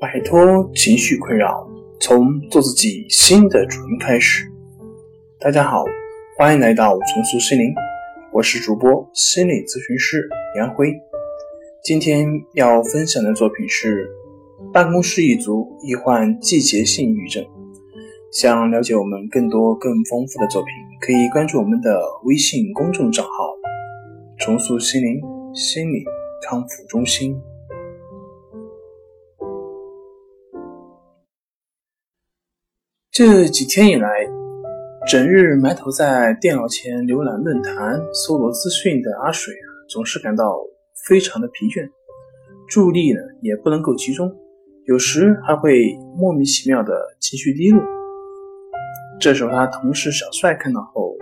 [0.00, 1.68] 摆脱情绪困扰，
[2.00, 4.44] 从做自己新的主人开始。
[5.38, 5.84] 大家好，
[6.36, 7.72] 欢迎来到重塑心灵，
[8.32, 10.28] 我是主播心理咨询师
[10.58, 10.92] 杨辉。
[11.84, 14.04] 今天要分享的作品是
[14.72, 17.42] 《办公室一族易患季节性抑郁症》。
[18.32, 23.30] 想了解我们更多更丰富的作品，可以关注我们的微信公众账号
[24.40, 25.20] “重塑心灵
[25.54, 26.04] 心理
[26.42, 27.40] 康复中心”。
[33.14, 34.08] 这几天以来，
[35.06, 40.58] 整日埋头在电脑前浏览论坛、搜罗资讯的阿水啊，总是感到
[41.06, 41.88] 非常的疲倦，
[42.66, 44.28] 注意力呢也不能够集中，
[44.86, 47.80] 有时还会莫名其妙的情绪低落。
[49.20, 51.14] 这时候，他同事小帅看到后，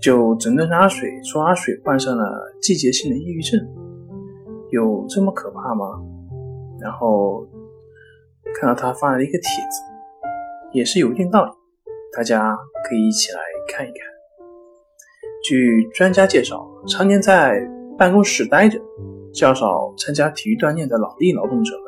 [0.00, 2.22] 就诊断阿水，说阿水患上了
[2.60, 3.58] 季节性的抑郁症，
[4.70, 6.00] 有这么可怕吗？
[6.80, 7.44] 然后
[8.54, 9.91] 看到他发了一个帖子。
[10.72, 11.50] 也是有一定道理，
[12.16, 12.56] 大家
[12.88, 13.96] 可以一起来看一看。
[15.44, 17.60] 据专家介绍，常年在
[17.98, 18.80] 办公室待着、
[19.34, 21.84] 较少参加体育锻炼的脑力劳动者们，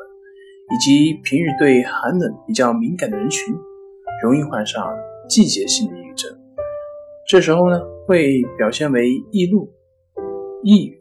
[0.73, 3.55] 以及平日对寒冷比较敏感的人群，
[4.21, 4.93] 容易患上
[5.27, 6.29] 季节性抑郁症。
[7.27, 9.67] 这时候呢，会表现为易怒、
[10.63, 10.99] 抑郁、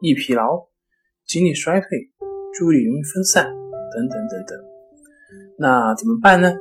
[0.00, 0.58] 易疲劳、
[1.26, 1.88] 精力衰退、
[2.54, 4.58] 注意力容易分散等等等等。
[5.58, 6.54] 那怎么办呢？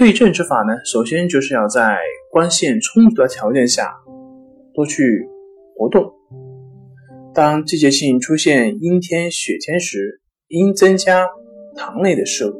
[0.00, 1.98] 对症之法呢，首先就是要在
[2.30, 3.86] 光线充足的条件下
[4.72, 5.28] 多去
[5.76, 6.10] 活动。
[7.34, 11.26] 当季节性出现阴天、雪天时，应增加
[11.76, 12.58] 糖类的摄入，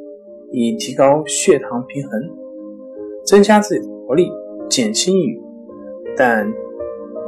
[0.51, 2.21] 以提高血糖平衡，
[3.25, 4.29] 增加自己的活力，
[4.69, 5.41] 减轻抑郁。
[6.15, 6.47] 但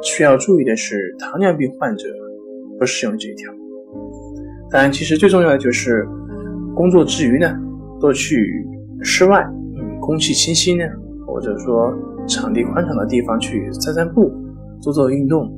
[0.04, 2.08] 需要注意的是，糖尿病患者
[2.78, 3.52] 不适用这一条。
[4.70, 6.08] 但其实最重要的就是
[6.76, 7.52] 工作之余呢，
[8.00, 8.64] 多去
[9.02, 9.44] 室外。
[10.06, 10.84] 空气清新呢，
[11.26, 11.94] 或者说
[12.28, 14.30] 场地宽敞的地方去散散步、
[14.82, 15.50] 做做运动，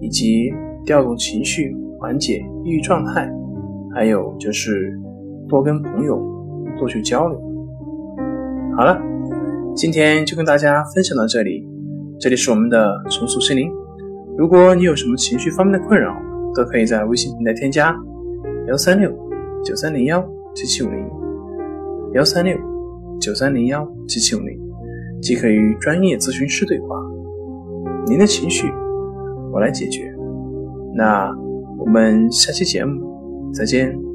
[0.00, 0.48] 以及
[0.86, 3.28] 调动情绪、缓解抑郁状态，
[3.92, 4.96] 还有就是
[5.48, 6.16] 多跟朋友
[6.78, 7.36] 多去交流。
[8.76, 8.96] 好了，
[9.74, 11.66] 今天就跟大家分享到这里。
[12.20, 13.68] 这里是我们的重塑心灵。
[14.38, 16.14] 如果你有什么情绪方面的困扰，
[16.54, 17.92] 都可以在微信平台添加
[18.68, 19.10] 幺三六
[19.64, 20.24] 九三零幺
[20.54, 21.04] 七七五零
[22.14, 22.69] 幺三六。
[23.20, 24.58] 九三零幺七七五零，
[25.20, 26.96] 即可与专业咨询师对话。
[28.06, 28.66] 您的情绪，
[29.52, 30.10] 我来解决。
[30.96, 31.30] 那
[31.78, 34.09] 我们下期节目再见。